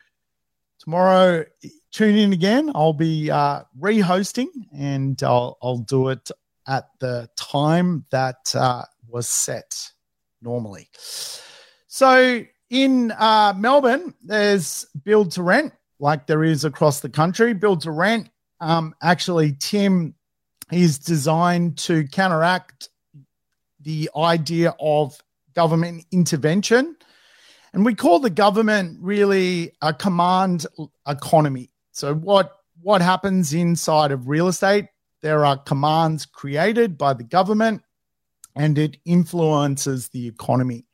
tomorrow, 0.78 1.44
tune 1.92 2.16
in 2.16 2.32
again. 2.32 2.70
I'll 2.74 2.92
be 2.92 3.30
uh, 3.30 3.62
re-hosting, 3.78 4.50
and 4.74 5.20
I'll 5.22 5.58
I'll 5.62 5.78
do 5.78 6.08
it 6.08 6.30
at 6.66 6.88
the 7.00 7.28
time 7.36 8.04
that 8.10 8.54
uh, 8.54 8.82
was 9.08 9.28
set 9.28 9.90
normally. 10.40 10.88
So 11.86 12.44
in 12.70 13.12
uh, 13.12 13.54
Melbourne, 13.56 14.14
there's 14.22 14.86
build 15.04 15.32
to 15.32 15.42
rent, 15.42 15.72
like 15.98 16.26
there 16.26 16.44
is 16.44 16.64
across 16.64 17.00
the 17.00 17.08
country. 17.08 17.54
Build 17.54 17.82
to 17.82 17.90
rent, 17.90 18.30
um, 18.60 18.94
actually, 19.02 19.56
Tim 19.58 20.14
is 20.72 20.98
designed 20.98 21.76
to 21.78 22.04
counteract 22.08 22.88
the 23.80 24.10
idea 24.16 24.74
of 24.80 25.20
government 25.54 26.04
intervention. 26.12 26.96
And 27.72 27.84
we 27.84 27.94
call 27.94 28.20
the 28.20 28.30
government 28.30 28.98
really 29.00 29.72
a 29.82 29.92
command 29.92 30.66
economy. 31.06 31.70
So 31.92 32.14
what 32.14 32.52
what 32.82 33.02
happens 33.02 33.54
inside 33.54 34.10
of 34.10 34.28
real 34.28 34.48
estate 34.48 34.86
there 35.24 35.46
are 35.46 35.56
commands 35.56 36.26
created 36.26 36.98
by 36.98 37.14
the 37.14 37.24
government 37.24 37.80
and 38.54 38.76
it 38.76 38.98
influences 39.06 40.08
the 40.08 40.28
economy. 40.28 40.84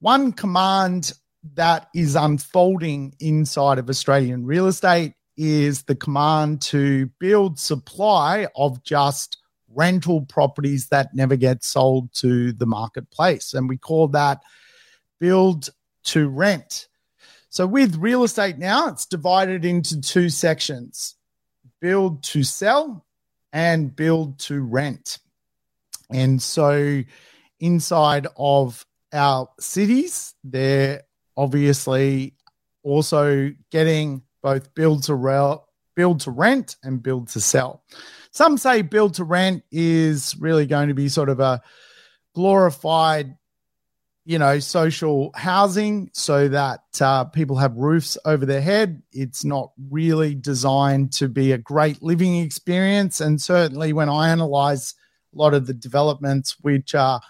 One 0.00 0.32
command 0.32 1.12
that 1.54 1.88
is 1.94 2.16
unfolding 2.16 3.14
inside 3.20 3.78
of 3.78 3.90
Australian 3.90 4.46
real 4.46 4.68
estate 4.68 5.12
is 5.36 5.82
the 5.82 5.94
command 5.94 6.62
to 6.62 7.10
build 7.20 7.58
supply 7.58 8.48
of 8.56 8.82
just 8.84 9.37
rental 9.74 10.22
properties 10.22 10.88
that 10.88 11.14
never 11.14 11.36
get 11.36 11.64
sold 11.64 12.12
to 12.14 12.52
the 12.52 12.66
marketplace. 12.66 13.54
And 13.54 13.68
we 13.68 13.78
call 13.78 14.08
that 14.08 14.40
build 15.20 15.68
to 16.04 16.28
rent. 16.28 16.88
So 17.50 17.66
with 17.66 17.96
real 17.96 18.24
estate 18.24 18.58
now, 18.58 18.88
it's 18.88 19.06
divided 19.06 19.64
into 19.64 20.00
two 20.00 20.30
sections 20.30 21.14
build 21.80 22.22
to 22.24 22.42
sell 22.42 23.06
and 23.52 23.94
build 23.94 24.38
to 24.38 24.60
rent. 24.60 25.18
And 26.10 26.42
so 26.42 27.02
inside 27.60 28.26
of 28.36 28.84
our 29.12 29.48
cities, 29.60 30.34
they're 30.44 31.02
obviously 31.36 32.34
also 32.82 33.52
getting 33.70 34.22
both 34.42 34.74
build 34.74 35.04
to 35.04 35.14
rel- 35.14 35.67
build 35.98 36.20
to 36.20 36.30
rent 36.30 36.76
and 36.84 37.02
build 37.02 37.26
to 37.26 37.40
sell. 37.40 37.82
Some 38.30 38.56
say 38.56 38.82
build 38.82 39.14
to 39.14 39.24
rent 39.24 39.64
is 39.72 40.36
really 40.38 40.64
going 40.64 40.86
to 40.86 40.94
be 40.94 41.08
sort 41.08 41.28
of 41.28 41.40
a 41.40 41.60
glorified 42.36 43.36
you 44.24 44.38
know, 44.38 44.58
social 44.58 45.30
housing 45.34 46.10
so 46.12 46.48
that 46.48 46.82
uh, 47.00 47.24
people 47.24 47.56
have 47.56 47.74
roofs 47.74 48.18
over 48.26 48.44
their 48.44 48.60
head. 48.60 49.02
It's 49.10 49.42
not 49.42 49.72
really 49.90 50.34
designed 50.34 51.14
to 51.14 51.28
be 51.28 51.50
a 51.50 51.58
great 51.58 52.02
living 52.02 52.36
experience. 52.36 53.22
And 53.22 53.40
certainly, 53.40 53.94
when 53.94 54.10
I 54.10 54.28
analyze 54.28 54.94
a 55.34 55.38
lot 55.38 55.54
of 55.54 55.66
the 55.66 55.72
developments 55.72 56.56
which 56.60 56.94
are 56.94 57.22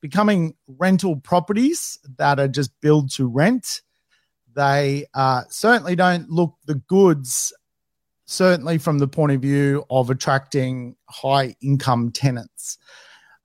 becoming 0.00 0.54
rental 0.66 1.16
properties 1.16 1.98
that 2.16 2.40
are 2.40 2.48
just 2.48 2.70
built 2.80 3.10
to 3.12 3.28
rent, 3.28 3.82
they 4.58 5.04
uh, 5.14 5.42
certainly 5.50 5.94
don't 5.94 6.30
look 6.30 6.54
the 6.64 6.76
goods, 6.76 7.52
certainly 8.30 8.76
from 8.76 8.98
the 8.98 9.08
point 9.08 9.32
of 9.32 9.40
view 9.40 9.82
of 9.88 10.10
attracting 10.10 10.94
high 11.08 11.56
income 11.62 12.12
tenants. 12.12 12.76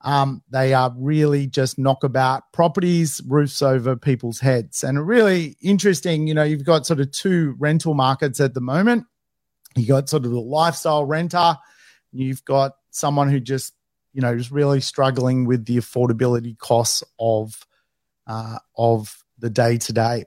Um, 0.02 0.42
they 0.50 0.74
are 0.74 0.94
really 0.98 1.46
just 1.46 1.78
knockabout 1.78 2.42
properties, 2.52 3.22
roofs 3.26 3.62
over 3.62 3.96
people's 3.96 4.40
heads. 4.40 4.84
And 4.84 5.06
really 5.06 5.56
interesting, 5.62 6.26
you 6.26 6.34
know, 6.34 6.42
you've 6.42 6.66
got 6.66 6.84
sort 6.84 7.00
of 7.00 7.10
two 7.12 7.54
rental 7.58 7.94
markets 7.94 8.40
at 8.40 8.52
the 8.52 8.60
moment. 8.60 9.06
You 9.74 9.86
got 9.86 10.10
sort 10.10 10.26
of 10.26 10.32
the 10.32 10.38
lifestyle 10.38 11.06
renter, 11.06 11.56
you've 12.12 12.44
got 12.44 12.72
someone 12.90 13.30
who 13.30 13.40
just, 13.40 13.72
you 14.12 14.20
know, 14.20 14.34
is 14.34 14.52
really 14.52 14.82
struggling 14.82 15.46
with 15.46 15.64
the 15.64 15.78
affordability 15.78 16.58
costs 16.58 17.02
of 17.18 17.66
uh, 18.26 18.58
of 18.76 19.24
the 19.38 19.48
day 19.50 19.78
to 19.78 19.92
day. 19.94 20.24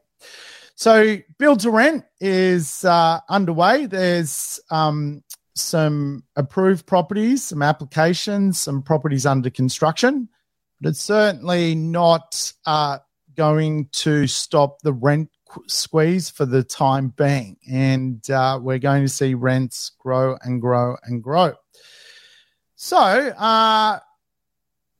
So, 0.79 1.17
build 1.39 1.61
to 1.61 1.71
rent 1.71 2.05
is 2.19 2.85
uh, 2.85 3.19
underway. 3.29 3.87
There's 3.87 4.59
um, 4.69 5.23
some 5.55 6.23
approved 6.35 6.85
properties, 6.85 7.45
some 7.45 7.63
applications, 7.63 8.59
some 8.59 8.83
properties 8.83 9.25
under 9.25 9.49
construction, 9.49 10.29
but 10.79 10.89
it's 10.89 11.03
certainly 11.03 11.73
not 11.73 12.53
uh, 12.67 12.99
going 13.35 13.89
to 13.93 14.27
stop 14.27 14.77
the 14.83 14.93
rent 14.93 15.31
squeeze 15.65 16.29
for 16.29 16.45
the 16.45 16.63
time 16.63 17.09
being. 17.17 17.57
And 17.67 18.29
uh, 18.29 18.59
we're 18.61 18.77
going 18.77 19.01
to 19.01 19.09
see 19.09 19.33
rents 19.33 19.93
grow 19.97 20.37
and 20.43 20.61
grow 20.61 20.95
and 21.05 21.23
grow. 21.23 21.53
So, 22.75 22.99
uh, 22.99 23.97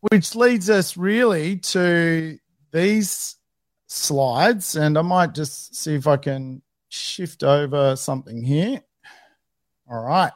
which 0.09 0.33
leads 0.33 0.71
us 0.71 0.97
really 0.97 1.57
to 1.57 2.39
these 2.71 3.36
slides. 3.87 4.75
And 4.75 4.97
I 4.97 5.01
might 5.01 5.33
just 5.33 5.75
see 5.75 5.95
if 5.95 6.05
I 6.05 6.17
can 6.17 6.61
shift 6.89 7.43
over 7.43 7.95
something 7.95 8.43
here. 8.43 8.81
All 9.89 10.03
right. 10.03 10.31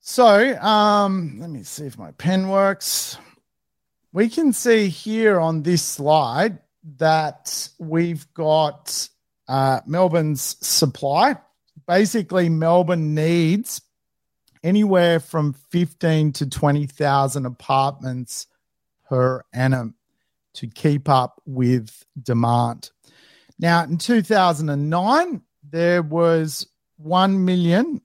So 0.00 0.56
um, 0.60 1.38
let 1.40 1.50
me 1.50 1.64
see 1.64 1.86
if 1.86 1.98
my 1.98 2.12
pen 2.12 2.48
works. 2.48 3.18
We 4.12 4.28
can 4.28 4.52
see 4.52 4.88
here 4.88 5.40
on 5.40 5.62
this 5.62 5.82
slide 5.82 6.60
that 6.98 7.68
we've 7.78 8.32
got 8.32 9.08
uh, 9.48 9.80
Melbourne's 9.86 10.56
supply. 10.66 11.36
Basically, 11.86 12.48
Melbourne 12.48 13.14
needs 13.14 13.82
anywhere 14.62 15.20
from 15.20 15.52
15 15.70 16.32
to 16.34 16.46
20,000 16.48 17.46
apartments 17.46 18.46
per 19.08 19.42
annum 19.52 19.94
to 20.56 20.66
keep 20.66 21.08
up 21.08 21.40
with 21.46 22.04
demand. 22.22 22.90
Now, 23.58 23.84
in 23.84 23.98
2009, 23.98 25.42
there 25.68 26.02
was 26.02 26.66
1 26.98 27.44
million 27.44 28.00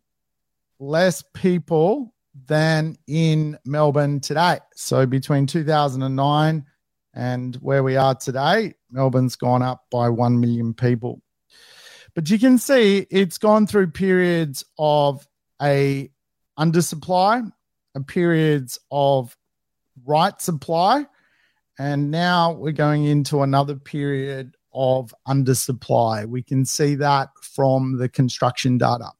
less 0.79 1.23
people 1.33 2.13
than 2.47 2.97
in 3.07 3.57
Melbourne 3.65 4.19
today. 4.19 4.59
So 4.75 5.05
between 5.05 5.47
2009 5.47 6.65
and 7.13 7.55
where 7.55 7.83
we 7.83 7.97
are 7.97 8.15
today, 8.15 8.75
Melbourne's 8.89 9.35
gone 9.35 9.61
up 9.61 9.85
by 9.91 10.09
1 10.09 10.39
million 10.39 10.73
people. 10.73 11.21
But 12.15 12.29
you 12.29 12.39
can 12.39 12.57
see 12.57 13.05
it's 13.09 13.37
gone 13.37 13.67
through 13.67 13.91
periods 13.91 14.65
of 14.77 15.25
a 15.61 16.11
undersupply, 16.57 17.51
a 17.95 18.01
periods 18.01 18.79
of 18.89 19.35
right 20.05 20.39
supply, 20.41 21.05
and 21.81 22.11
now 22.11 22.53
we're 22.53 22.71
going 22.71 23.05
into 23.05 23.41
another 23.41 23.75
period 23.75 24.55
of 24.73 25.13
undersupply. 25.27 26.25
We 26.25 26.43
can 26.43 26.65
see 26.65 26.95
that 26.95 27.29
from 27.41 27.97
the 27.97 28.07
construction 28.07 28.77
data 28.77 29.11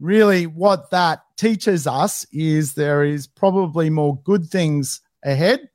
really 0.00 0.46
what 0.46 0.90
that 0.90 1.20
teaches 1.36 1.86
us 1.86 2.26
is 2.32 2.74
there 2.74 3.04
is 3.04 3.26
probably 3.26 3.90
more 3.90 4.20
good 4.22 4.46
things 4.46 5.02
ahead 5.22 5.68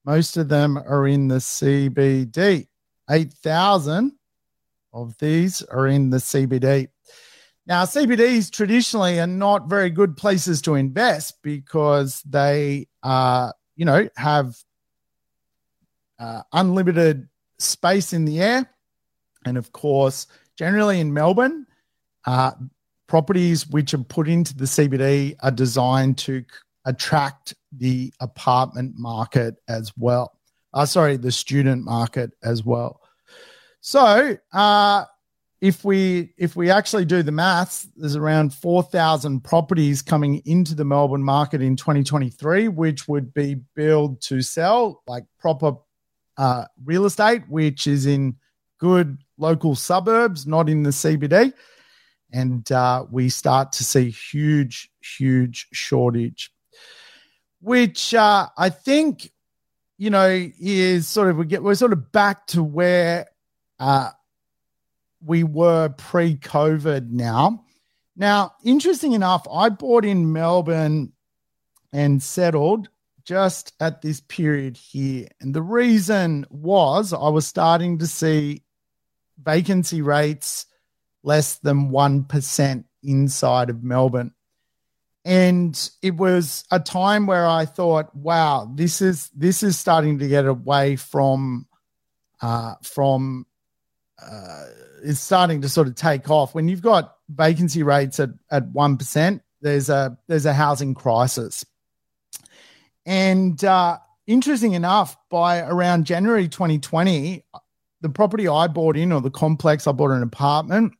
most 0.04 0.36
of 0.38 0.48
them 0.48 0.78
are 0.78 1.06
in 1.06 1.28
the 1.28 1.36
CBD. 1.36 2.68
8,000 3.10 4.12
of 4.94 5.16
these 5.18 5.62
are 5.62 5.86
in 5.86 6.08
the 6.08 6.18
CBD. 6.18 6.88
Now, 7.66 7.84
CBDs 7.84 8.50
traditionally 8.50 9.18
are 9.18 9.26
not 9.26 9.68
very 9.68 9.90
good 9.90 10.16
places 10.16 10.62
to 10.62 10.76
invest 10.76 11.42
because 11.42 12.22
they, 12.22 12.86
uh, 13.02 13.50
you 13.74 13.84
know, 13.84 14.08
have 14.16 14.54
uh, 16.20 16.42
unlimited 16.52 17.28
space 17.58 18.12
in 18.12 18.24
the 18.24 18.40
air. 18.40 18.70
And 19.44 19.58
of 19.58 19.72
course, 19.72 20.28
generally 20.56 21.00
in 21.00 21.12
Melbourne, 21.12 21.66
uh, 22.24 22.52
properties 23.08 23.66
which 23.66 23.94
are 23.94 23.98
put 23.98 24.28
into 24.28 24.56
the 24.56 24.64
CBD 24.64 25.36
are 25.40 25.50
designed 25.50 26.18
to 26.18 26.44
attract 26.84 27.54
the 27.76 28.12
apartment 28.20 28.94
market 28.96 29.56
as 29.68 29.92
well. 29.96 30.38
Uh, 30.72 30.86
sorry, 30.86 31.16
the 31.16 31.32
student 31.32 31.84
market 31.84 32.30
as 32.44 32.64
well. 32.64 33.00
So, 33.80 34.36
uh, 34.52 35.04
if 35.60 35.84
we 35.84 36.34
if 36.36 36.54
we 36.54 36.70
actually 36.70 37.04
do 37.04 37.22
the 37.22 37.32
maths, 37.32 37.88
there's 37.96 38.16
around 38.16 38.52
four 38.52 38.82
thousand 38.82 39.40
properties 39.40 40.02
coming 40.02 40.42
into 40.44 40.74
the 40.74 40.84
Melbourne 40.84 41.22
market 41.22 41.62
in 41.62 41.76
2023, 41.76 42.68
which 42.68 43.08
would 43.08 43.32
be 43.32 43.54
build 43.74 44.20
to 44.22 44.42
sell, 44.42 45.02
like 45.06 45.24
proper 45.38 45.72
uh, 46.36 46.66
real 46.84 47.06
estate, 47.06 47.42
which 47.48 47.86
is 47.86 48.06
in 48.06 48.36
good 48.78 49.18
local 49.38 49.74
suburbs, 49.74 50.46
not 50.46 50.68
in 50.68 50.82
the 50.82 50.90
CBD, 50.90 51.54
and 52.32 52.70
uh, 52.70 53.06
we 53.10 53.30
start 53.30 53.72
to 53.72 53.84
see 53.84 54.10
huge, 54.10 54.90
huge 55.00 55.68
shortage, 55.72 56.52
which 57.60 58.12
uh, 58.12 58.48
I 58.58 58.68
think 58.68 59.30
you 59.96 60.10
know 60.10 60.50
is 60.60 61.08
sort 61.08 61.30
of 61.30 61.38
we 61.38 61.46
get 61.46 61.62
we're 61.62 61.74
sort 61.74 61.94
of 61.94 62.12
back 62.12 62.46
to 62.48 62.62
where 62.62 63.26
uh, 63.78 64.10
we 65.24 65.44
were 65.44 65.90
pre 65.90 66.36
COVID 66.36 67.10
now. 67.10 67.64
Now, 68.16 68.54
interesting 68.64 69.12
enough, 69.12 69.46
I 69.50 69.68
bought 69.68 70.04
in 70.04 70.32
Melbourne 70.32 71.12
and 71.92 72.22
settled 72.22 72.88
just 73.24 73.72
at 73.80 74.00
this 74.00 74.20
period 74.20 74.76
here. 74.76 75.28
And 75.40 75.54
the 75.54 75.62
reason 75.62 76.46
was 76.48 77.12
I 77.12 77.28
was 77.28 77.46
starting 77.46 77.98
to 77.98 78.06
see 78.06 78.62
vacancy 79.42 80.00
rates 80.00 80.66
less 81.22 81.56
than 81.58 81.90
1% 81.90 82.84
inside 83.02 83.68
of 83.68 83.82
Melbourne. 83.82 84.32
And 85.24 85.90
it 86.02 86.16
was 86.16 86.64
a 86.70 86.78
time 86.78 87.26
where 87.26 87.46
I 87.46 87.64
thought, 87.64 88.14
wow, 88.14 88.70
this 88.72 89.02
is 89.02 89.28
this 89.30 89.64
is 89.64 89.76
starting 89.76 90.20
to 90.20 90.28
get 90.28 90.46
away 90.46 90.94
from 90.94 91.66
uh, 92.40 92.74
from 92.82 93.44
uh, 94.22 94.64
is 95.02 95.20
starting 95.20 95.60
to 95.62 95.68
sort 95.68 95.88
of 95.88 95.94
take 95.94 96.30
off. 96.30 96.54
When 96.54 96.68
you've 96.68 96.82
got 96.82 97.16
vacancy 97.28 97.82
rates 97.82 98.20
at 98.20 98.30
at 98.50 98.68
one 98.68 98.96
percent, 98.96 99.42
there's 99.60 99.88
a 99.88 100.16
there's 100.26 100.46
a 100.46 100.54
housing 100.54 100.94
crisis. 100.94 101.64
And 103.04 103.62
uh, 103.64 103.98
interesting 104.26 104.72
enough, 104.72 105.16
by 105.30 105.60
around 105.60 106.06
January 106.06 106.48
2020, 106.48 107.44
the 108.00 108.08
property 108.08 108.48
I 108.48 108.66
bought 108.66 108.96
in, 108.96 109.12
or 109.12 109.20
the 109.20 109.30
complex 109.30 109.86
I 109.86 109.92
bought 109.92 110.10
an 110.10 110.22
apartment, 110.22 110.94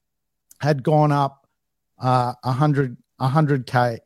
had 0.61 0.83
gone 0.83 1.13
up 1.13 1.47
uh, 1.99 2.35
100 2.43 2.97
100k. 3.21 3.99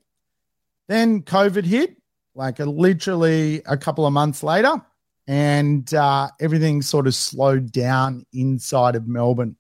Then 0.89 1.23
COVID 1.23 1.65
hit, 1.65 1.97
like 2.35 2.59
a, 2.59 2.65
literally 2.65 3.63
a 3.67 3.77
couple 3.77 4.07
of 4.07 4.13
months 4.13 4.43
later, 4.43 4.81
and 5.27 5.93
uh, 5.95 6.29
everything 6.41 6.83
sort 6.83 7.07
of 7.07 7.15
slowed 7.15 7.73
down 7.73 8.27
inside 8.33 8.97
of 8.97 9.07
Melbourne. 9.07 9.57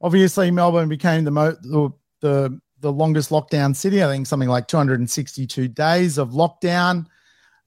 Obviously, 0.00 0.50
Melbourne 0.50 0.88
became 0.88 1.24
the, 1.24 1.30
mo- 1.30 1.56
the, 1.62 1.90
the 2.20 2.60
the 2.80 2.92
longest 2.92 3.30
lockdown 3.30 3.74
city. 3.74 4.02
I 4.02 4.06
think 4.06 4.26
something 4.26 4.48
like 4.48 4.68
262 4.68 5.68
days 5.68 6.18
of 6.18 6.30
lockdown, 6.30 7.06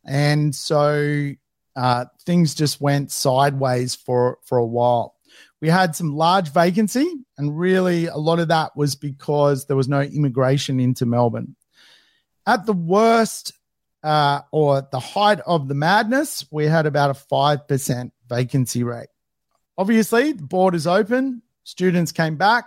and 0.05 0.55
so 0.55 1.31
uh, 1.75 2.05
things 2.25 2.55
just 2.55 2.81
went 2.81 3.11
sideways 3.11 3.95
for 3.95 4.39
for 4.43 4.57
a 4.57 4.65
while. 4.65 5.15
We 5.61 5.69
had 5.69 5.95
some 5.95 6.15
large 6.15 6.51
vacancy, 6.51 7.11
and 7.37 7.57
really 7.57 8.07
a 8.07 8.17
lot 8.17 8.39
of 8.39 8.47
that 8.47 8.75
was 8.75 8.95
because 8.95 9.65
there 9.65 9.77
was 9.77 9.87
no 9.87 10.01
immigration 10.01 10.79
into 10.79 11.05
Melbourne. 11.05 11.55
At 12.47 12.65
the 12.65 12.73
worst, 12.73 13.53
uh, 14.03 14.41
or 14.51 14.87
the 14.91 14.99
height 14.99 15.39
of 15.45 15.67
the 15.67 15.75
madness, 15.75 16.45
we 16.51 16.65
had 16.65 16.85
about 16.85 17.11
a 17.11 17.13
5% 17.13 18.11
vacancy 18.27 18.83
rate. 18.83 19.09
Obviously, 19.77 20.31
the 20.33 20.43
borders 20.43 20.87
open, 20.87 21.41
students 21.63 22.11
came 22.11 22.37
back, 22.37 22.65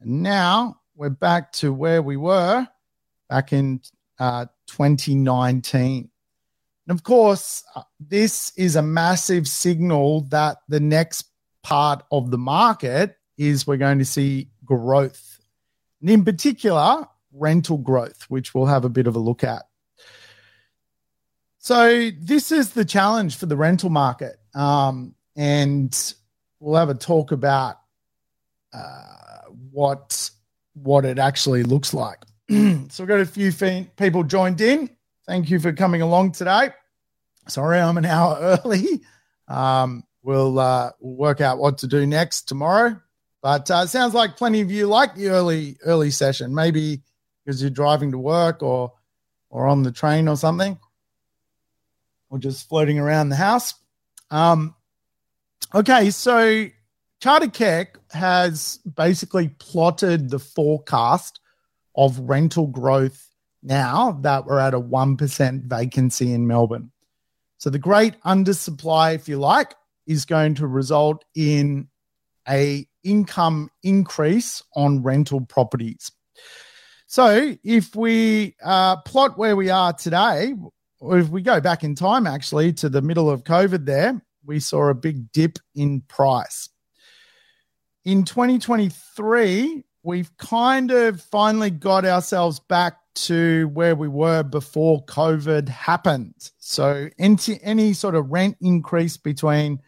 and 0.00 0.22
now 0.22 0.80
we're 0.94 1.10
back 1.10 1.52
to 1.52 1.72
where 1.72 2.02
we 2.02 2.16
were 2.16 2.66
back 3.28 3.52
in 3.52 3.80
uh, 4.18 4.46
2019. 4.66 6.10
And 6.88 6.96
of 6.96 7.02
course, 7.02 7.64
uh, 7.74 7.82
this 8.00 8.52
is 8.56 8.76
a 8.76 8.82
massive 8.82 9.48
signal 9.48 10.22
that 10.28 10.58
the 10.68 10.80
next 10.80 11.26
part 11.62 12.04
of 12.12 12.30
the 12.30 12.38
market 12.38 13.16
is 13.36 13.66
we're 13.66 13.76
going 13.76 13.98
to 13.98 14.04
see 14.04 14.50
growth. 14.64 15.40
And 16.00 16.10
in 16.10 16.24
particular, 16.24 17.06
rental 17.32 17.78
growth, 17.78 18.24
which 18.28 18.54
we'll 18.54 18.66
have 18.66 18.84
a 18.84 18.88
bit 18.88 19.06
of 19.06 19.16
a 19.16 19.18
look 19.20 19.44
at. 19.44 19.65
So 21.66 22.12
this 22.16 22.52
is 22.52 22.74
the 22.74 22.84
challenge 22.84 23.38
for 23.38 23.46
the 23.46 23.56
rental 23.56 23.90
market, 23.90 24.36
um, 24.54 25.16
and 25.34 26.14
we'll 26.60 26.76
have 26.76 26.90
a 26.90 26.94
talk 26.94 27.32
about 27.32 27.80
uh, 28.72 29.50
what 29.72 30.30
what 30.74 31.04
it 31.04 31.18
actually 31.18 31.64
looks 31.64 31.92
like. 31.92 32.22
so 32.48 32.54
we've 33.00 33.08
got 33.08 33.18
a 33.18 33.26
few 33.26 33.50
people 33.96 34.22
joined 34.22 34.60
in. 34.60 34.88
Thank 35.26 35.50
you 35.50 35.58
for 35.58 35.72
coming 35.72 36.02
along 36.02 36.32
today. 36.32 36.70
Sorry, 37.48 37.80
I'm 37.80 37.98
an 37.98 38.04
hour 38.04 38.60
early. 38.64 39.00
Um, 39.48 40.04
we'll, 40.22 40.60
uh, 40.60 40.92
we'll 41.00 41.16
work 41.16 41.40
out 41.40 41.58
what 41.58 41.78
to 41.78 41.88
do 41.88 42.06
next 42.06 42.42
tomorrow. 42.42 42.96
But 43.42 43.68
uh, 43.72 43.86
sounds 43.86 44.14
like 44.14 44.36
plenty 44.36 44.60
of 44.60 44.70
you 44.70 44.86
like 44.86 45.16
the 45.16 45.30
early 45.30 45.78
early 45.84 46.12
session. 46.12 46.54
Maybe 46.54 47.02
because 47.44 47.60
you're 47.60 47.70
driving 47.70 48.12
to 48.12 48.18
work 48.18 48.62
or 48.62 48.92
or 49.50 49.66
on 49.66 49.82
the 49.82 49.90
train 49.90 50.28
or 50.28 50.36
something 50.36 50.78
or 52.30 52.38
just 52.38 52.68
floating 52.68 52.98
around 52.98 53.28
the 53.28 53.36
house. 53.36 53.74
Um, 54.30 54.74
okay, 55.74 56.10
so 56.10 56.66
Charter 57.20 57.48
Keck 57.48 57.98
has 58.10 58.78
basically 58.78 59.48
plotted 59.58 60.30
the 60.30 60.38
forecast 60.38 61.40
of 61.94 62.18
rental 62.18 62.66
growth 62.66 63.30
now 63.62 64.18
that 64.22 64.46
we're 64.46 64.60
at 64.60 64.74
a 64.74 64.80
1% 64.80 65.62
vacancy 65.64 66.32
in 66.32 66.46
Melbourne. 66.46 66.92
So 67.58 67.70
the 67.70 67.78
great 67.78 68.20
undersupply, 68.22 69.14
if 69.14 69.28
you 69.28 69.38
like, 69.38 69.74
is 70.06 70.24
going 70.24 70.54
to 70.56 70.66
result 70.66 71.24
in 71.34 71.88
a 72.48 72.86
income 73.02 73.70
increase 73.82 74.62
on 74.74 75.02
rental 75.02 75.40
properties. 75.40 76.12
So 77.06 77.54
if 77.64 77.94
we 77.94 78.56
uh, 78.62 78.96
plot 78.98 79.38
where 79.38 79.56
we 79.56 79.70
are 79.70 79.92
today, 79.92 80.54
if 81.02 81.28
we 81.28 81.42
go 81.42 81.60
back 81.60 81.84
in 81.84 81.94
time, 81.94 82.26
actually, 82.26 82.72
to 82.74 82.88
the 82.88 83.02
middle 83.02 83.30
of 83.30 83.44
COVID, 83.44 83.84
there, 83.84 84.22
we 84.44 84.60
saw 84.60 84.88
a 84.88 84.94
big 84.94 85.30
dip 85.32 85.58
in 85.74 86.00
price. 86.02 86.68
In 88.04 88.24
2023, 88.24 89.84
we've 90.02 90.36
kind 90.38 90.90
of 90.90 91.20
finally 91.20 91.70
got 91.70 92.04
ourselves 92.04 92.60
back 92.60 92.98
to 93.14 93.68
where 93.68 93.96
we 93.96 94.08
were 94.08 94.42
before 94.42 95.04
COVID 95.06 95.68
happened. 95.68 96.50
So, 96.58 97.08
any, 97.18 97.38
any 97.62 97.92
sort 97.92 98.14
of 98.14 98.30
rent 98.30 98.56
increase 98.60 99.16
between 99.16 99.78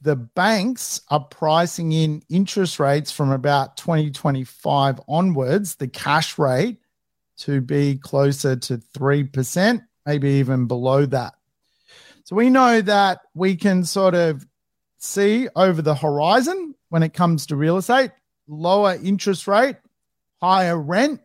the 0.00 0.16
banks 0.16 1.02
are 1.10 1.20
pricing 1.20 1.92
in 1.92 2.22
interest 2.30 2.80
rates 2.80 3.12
from 3.12 3.30
about 3.32 3.76
2025 3.76 4.98
onwards, 5.06 5.74
the 5.74 5.88
cash 5.88 6.38
rate 6.38 6.78
to 7.40 7.60
be 7.60 7.98
closer 7.98 8.56
to 8.56 8.78
3%, 8.78 9.86
maybe 10.06 10.30
even 10.30 10.66
below 10.66 11.04
that. 11.04 11.34
So 12.24 12.34
we 12.34 12.48
know 12.48 12.80
that 12.80 13.20
we 13.34 13.56
can 13.56 13.84
sort 13.84 14.14
of 14.14 14.46
see 14.96 15.50
over 15.54 15.82
the 15.82 15.94
horizon 15.94 16.74
when 16.88 17.02
it 17.02 17.12
comes 17.12 17.44
to 17.48 17.56
real 17.56 17.76
estate, 17.76 18.12
lower 18.48 18.96
interest 19.02 19.46
rate, 19.46 19.76
higher 20.40 20.78
rent. 20.78 21.20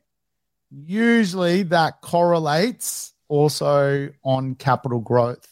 Usually 0.71 1.63
that 1.63 2.01
correlates 2.01 3.13
also 3.27 4.09
on 4.23 4.55
capital 4.55 4.99
growth. 4.99 5.47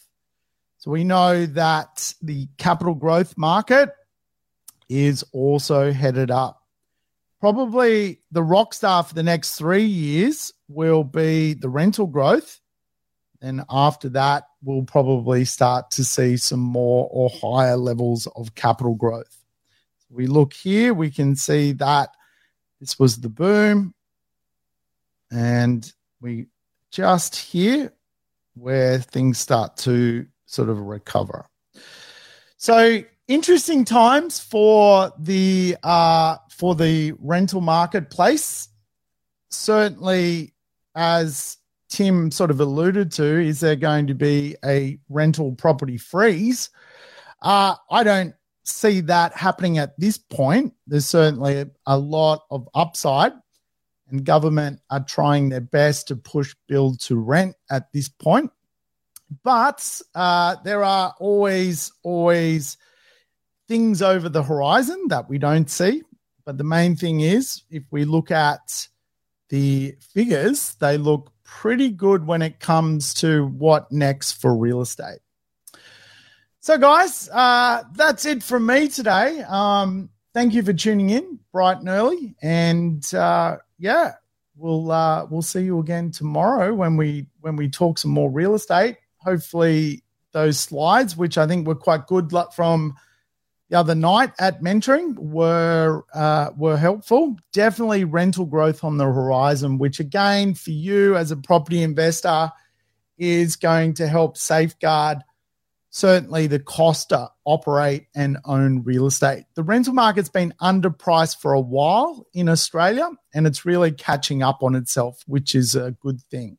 So 0.77 0.91
we 0.91 1.03
know 1.03 1.45
that 1.45 2.13
the 2.21 2.47
capital 2.57 2.93
growth 2.93 3.37
market 3.37 3.89
is 4.87 5.23
also 5.33 5.91
headed 5.91 6.31
up. 6.31 6.63
Probably 7.41 8.21
the 8.31 8.43
rock 8.43 8.73
star 8.73 9.03
for 9.03 9.13
the 9.13 9.23
next 9.23 9.55
three 9.55 9.85
years 9.85 10.53
will 10.67 11.03
be 11.03 11.53
the 11.53 11.69
rental 11.69 12.07
growth. 12.07 12.59
And 13.41 13.63
after 13.69 14.09
that, 14.09 14.43
we'll 14.61 14.83
probably 14.83 15.45
start 15.45 15.91
to 15.91 16.03
see 16.03 16.35
some 16.35 16.59
more 16.59 17.07
or 17.11 17.29
higher 17.29 17.77
levels 17.77 18.27
of 18.35 18.55
capital 18.55 18.95
growth. 18.95 19.38
We 20.09 20.27
look 20.27 20.53
here, 20.53 20.93
we 20.93 21.11
can 21.11 21.35
see 21.35 21.73
that 21.73 22.09
this 22.79 22.97
was 22.97 23.17
the 23.17 23.29
boom. 23.29 23.93
And 25.31 25.91
we 26.21 26.47
just 26.91 27.35
here 27.35 27.93
where 28.55 28.99
things 28.99 29.37
start 29.37 29.77
to 29.77 30.25
sort 30.45 30.69
of 30.69 30.79
recover. 30.79 31.45
So 32.57 33.03
interesting 33.27 33.85
times 33.85 34.39
for 34.39 35.13
the 35.19 35.77
uh, 35.83 36.37
for 36.51 36.75
the 36.75 37.13
rental 37.19 37.61
marketplace. 37.61 38.67
Certainly, 39.51 40.53
as 40.95 41.57
Tim 41.89 42.31
sort 42.31 42.51
of 42.51 42.59
alluded 42.59 43.11
to, 43.13 43.23
is 43.23 43.59
there 43.59 43.75
going 43.75 44.07
to 44.07 44.13
be 44.13 44.55
a 44.65 44.99
rental 45.09 45.53
property 45.53 45.97
freeze? 45.97 46.69
Uh, 47.41 47.75
I 47.89 48.03
don't 48.03 48.35
see 48.69 49.01
that 49.01 49.35
happening 49.35 49.77
at 49.77 49.99
this 49.99 50.17
point. 50.17 50.73
There's 50.87 51.07
certainly 51.07 51.65
a, 51.85 51.97
lot 51.97 52.41
of 52.51 52.67
upside, 52.73 53.33
and 54.09 54.23
government 54.23 54.79
are 54.89 55.03
trying 55.03 55.49
their 55.49 55.61
best 55.61 56.07
to 56.07 56.15
push 56.15 56.55
build 56.67 56.99
to 57.01 57.17
rent 57.17 57.55
at 57.69 57.91
this 57.93 58.09
point. 58.09 58.51
But 59.43 60.01
uh, 60.15 60.55
there 60.63 60.83
are 60.83 61.13
always, 61.19 61.91
always 62.03 62.77
things 63.67 64.01
over 64.01 64.29
the 64.29 64.43
horizon 64.43 65.05
that 65.09 65.29
we 65.29 65.37
don't 65.37 65.69
see. 65.69 66.01
But 66.45 66.57
the 66.57 66.63
main 66.63 66.95
thing 66.95 67.21
is, 67.21 67.63
if 67.69 67.83
we 67.91 68.05
look 68.05 68.31
at 68.31 68.87
the 69.49 69.95
figures, 69.99 70.75
they 70.79 70.97
look 70.97 71.31
pretty 71.43 71.89
good 71.89 72.25
when 72.25 72.41
it 72.41 72.59
comes 72.59 73.13
to 73.15 73.47
what 73.47 73.91
next 73.91 74.33
for 74.33 74.55
real 74.55 74.81
estate. 74.81 75.19
So, 76.61 76.77
guys, 76.77 77.29
uh, 77.29 77.83
that's 77.95 78.25
it 78.25 78.43
from 78.43 78.65
me 78.65 78.89
today. 78.89 79.43
Um, 79.47 80.09
thank 80.33 80.53
you 80.53 80.63
for 80.63 80.73
tuning 80.73 81.09
in 81.09 81.39
bright 81.51 81.79
and 81.79 81.89
early, 81.89 82.35
and 82.41 83.13
uh, 83.13 83.57
yeah, 83.77 84.13
we'll 84.55 84.91
uh, 84.91 85.25
we'll 85.25 85.41
see 85.41 85.61
you 85.61 85.79
again 85.79 86.11
tomorrow 86.11 86.73
when 86.73 86.97
we 86.97 87.27
when 87.41 87.55
we 87.55 87.69
talk 87.69 87.97
some 87.97 88.11
more 88.11 88.29
real 88.29 88.55
estate 88.55 88.97
hopefully 89.19 90.03
those 90.31 90.59
slides, 90.59 91.15
which 91.15 91.37
I 91.37 91.47
think 91.47 91.67
were 91.67 91.75
quite 91.75 92.07
good 92.07 92.31
from 92.53 92.95
the 93.69 93.77
other 93.77 93.95
night 93.95 94.31
at 94.39 94.61
mentoring, 94.61 95.17
were 95.17 96.03
uh, 96.13 96.51
were 96.57 96.77
helpful. 96.77 97.37
Definitely 97.53 98.03
rental 98.03 98.45
growth 98.45 98.83
on 98.83 98.97
the 98.97 99.05
horizon, 99.05 99.77
which 99.77 99.99
again 99.99 100.55
for 100.55 100.71
you 100.71 101.15
as 101.15 101.31
a 101.31 101.37
property 101.37 101.83
investor 101.83 102.51
is 103.17 103.55
going 103.55 103.93
to 103.95 104.07
help 104.07 104.37
safeguard 104.37 105.19
certainly 105.89 106.47
the 106.47 106.59
cost 106.59 107.09
to 107.09 107.29
operate 107.45 108.07
and 108.15 108.37
own 108.45 108.83
real 108.83 109.07
estate. 109.07 109.45
The 109.55 109.63
rental 109.63 109.93
market's 109.93 110.29
been 110.29 110.53
underpriced 110.61 111.39
for 111.41 111.53
a 111.53 111.61
while 111.61 112.27
in 112.33 112.47
Australia 112.49 113.09
and 113.33 113.47
it's 113.47 113.65
really 113.65 113.91
catching 113.91 114.43
up 114.43 114.61
on 114.61 114.75
itself, 114.75 115.23
which 115.25 115.55
is 115.55 115.75
a 115.75 115.91
good 115.99 116.21
thing. 116.29 116.57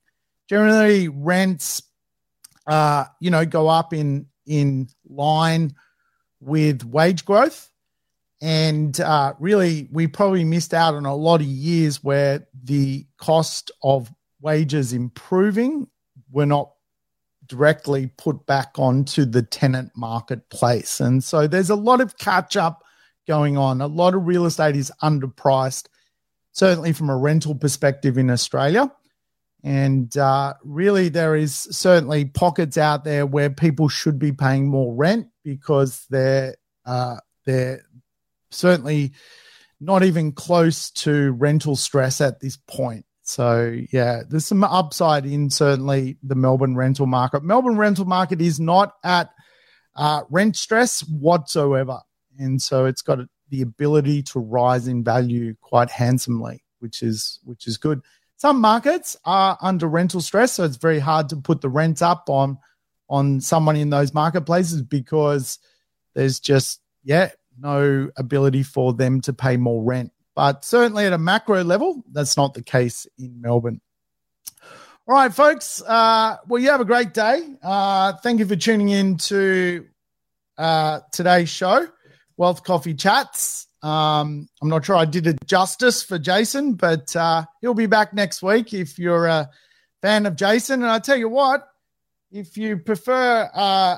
Generally, 0.49 1.09
rents 1.09 1.83
uh, 2.67 3.05
you 3.21 3.31
know, 3.31 3.45
go 3.45 3.69
up 3.69 3.93
in 3.93 4.27
in 4.47 4.89
line 5.09 5.75
with 6.41 6.85
wage 6.85 7.25
growth. 7.25 7.69
And 8.41 8.99
uh, 9.01 9.35
really, 9.39 9.89
we 9.93 10.07
probably 10.07 10.45
missed 10.45 10.73
out 10.73 10.95
on 10.95 11.05
a 11.05 11.15
lot 11.15 11.41
of 11.41 11.47
years 11.47 12.03
where 12.03 12.47
the 12.63 13.07
cost 13.19 13.71
of 13.83 14.11
wages 14.41 14.95
improving 14.95 15.89
were 16.31 16.47
not 16.47 16.71
directly 17.51 18.07
put 18.17 18.47
back 18.47 18.79
onto 18.79 19.25
the 19.25 19.43
tenant 19.43 19.91
marketplace. 19.97 21.01
And 21.01 21.23
so 21.23 21.49
there's 21.49 21.69
a 21.69 21.75
lot 21.75 22.01
of 22.01 22.17
catch 22.17 22.57
up 22.57 22.85
going 23.27 23.59
on. 23.59 23.81
A 23.81 23.89
lot 23.89 24.15
of 24.15 24.27
real 24.27 24.47
estate 24.47 24.77
is 24.77 24.93
underpriced, 25.03 25.89
certainly 26.53 26.93
from 26.93 27.11
a 27.11 27.17
rental 27.17 27.57
perspective 27.57 28.17
in 28.17 28.31
Australia. 28.31 28.91
And 29.65 30.17
uh, 30.17 30.55
really, 30.65 31.09
there 31.09 31.35
is 31.35 31.55
certainly 31.55 32.25
pockets 32.25 32.79
out 32.79 33.05
there 33.05 33.27
where 33.27 33.51
people 33.51 33.89
should 33.89 34.19
be 34.19 34.33
paying 34.33 34.69
more 34.69 34.95
rent 34.95 35.27
because 35.45 36.07
they're 36.09 36.55
uh, 36.87 37.17
they're 37.45 37.83
certainly 38.51 39.13
not 39.81 40.05
even 40.05 40.33
close 40.33 40.91
to 40.91 41.33
rental 41.33 41.75
stress 41.75 42.21
at 42.21 42.41
this 42.41 42.57
point. 42.57 43.05
So 43.31 43.79
yeah, 43.93 44.23
there's 44.29 44.47
some 44.47 44.65
upside 44.65 45.25
in 45.25 45.51
certainly 45.51 46.19
the 46.23 46.35
Melbourne 46.35 46.75
rental 46.75 47.07
market. 47.07 47.45
Melbourne 47.45 47.77
rental 47.77 48.05
market 48.05 48.41
is 48.41 48.59
not 48.59 48.95
at 49.05 49.31
uh, 49.95 50.23
rent 50.31 50.57
stress 50.57 51.01
whatsoever, 51.09 52.01
and 52.39 52.61
so 52.61 52.87
it's 52.87 53.03
got 53.03 53.21
the 53.49 53.63
ability 53.63 54.23
to 54.23 54.41
rise 54.41 54.89
in 54.89 55.05
value 55.05 55.55
quite 55.61 55.91
handsomely, 55.91 56.65
which 56.81 57.03
is 57.03 57.39
which 57.45 57.69
is 57.69 57.77
good. 57.79 58.01
Some 58.37 58.61
markets 58.61 59.17
are 59.25 59.57
under 59.63 59.87
rental 59.87 60.21
stress, 60.21 60.53
so 60.53 60.65
it's 60.65 60.77
very 60.77 60.99
hard 60.99 61.29
to 61.29 61.37
put 61.37 61.61
the 61.61 61.69
rent 61.69 62.03
up 62.03 62.29
on 62.29 62.59
on 63.09 63.41
someone 63.41 63.77
in 63.77 63.91
those 63.91 64.13
marketplaces 64.13 64.83
because 64.83 65.61
there's 66.15 66.41
just 66.41 66.81
yeah 67.05 67.31
no 67.57 68.11
ability 68.17 68.65
for 68.65 68.93
them 68.93 69.21
to 69.21 69.33
pay 69.33 69.57
more 69.57 69.85
rent. 69.85 70.11
But 70.35 70.65
certainly 70.65 71.07
at 71.07 71.13
a 71.13 71.19
macro 71.19 71.63
level, 71.65 72.05
that's 72.13 72.37
not 72.37 72.55
the 72.55 72.63
case 72.63 73.07
in 73.19 73.41
Melbourne. 73.41 73.81
All 75.09 75.15
right, 75.17 75.35
folks. 75.35 75.83
Uh, 75.83 76.37
well, 76.47 76.63
you 76.63 76.71
have 76.71 76.81
a 76.81 76.85
great 76.85 77.13
day. 77.13 77.43
Uh, 77.63 78.13
thank 78.23 78.39
you 78.39 78.47
for 78.47 78.57
tuning 78.57 78.91
in 78.91 79.17
to 79.17 79.87
uh, 80.57 81.01
today's 81.13 81.49
show, 81.49 81.87
Wealth 82.37 82.63
Coffee 82.63 82.95
Chats. 82.95 83.67
Um, 83.83 84.49
I'm 84.61 84.69
not 84.69 84.85
sure 84.85 84.97
I 84.97 85.07
did 85.07 85.27
it 85.27 85.39
justice 85.47 86.03
for 86.03 86.19
Jason, 86.19 86.75
but 86.75 87.15
uh, 87.17 87.45
he'll 87.61 87.75
be 87.75 87.87
back 87.87 88.13
next 88.13 88.43
week 88.43 88.75
if 88.75 88.99
you're 88.99 89.27
a 89.27 89.51
fan 90.03 90.27
of 90.27 90.37
Jason. 90.37 90.83
And 90.83 90.91
I 90.91 90.99
tell 90.99 91.17
you 91.17 91.29
what, 91.29 91.67
if 92.31 92.57
you 92.57 92.77
prefer 92.77 93.51
uh, 93.53 93.97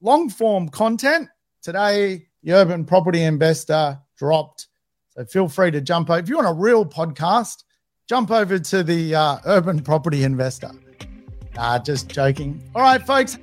long 0.00 0.28
form 0.28 0.68
content, 0.68 1.28
today 1.62 2.26
the 2.42 2.52
Urban 2.52 2.84
Property 2.84 3.22
Investor 3.22 3.98
dropped. 4.16 4.66
So 5.10 5.24
feel 5.24 5.48
free 5.48 5.70
to 5.72 5.80
jump 5.80 6.10
over. 6.10 6.20
If 6.20 6.28
you 6.28 6.36
want 6.36 6.48
a 6.48 6.52
real 6.52 6.84
podcast, 6.84 7.64
jump 8.08 8.30
over 8.30 8.58
to 8.58 8.82
the 8.82 9.14
uh, 9.14 9.38
Urban 9.44 9.80
Property 9.80 10.24
Investor. 10.24 10.70
Nah, 11.56 11.78
just 11.78 12.08
joking. 12.08 12.62
All 12.74 12.82
right, 12.82 13.04
folks. 13.04 13.36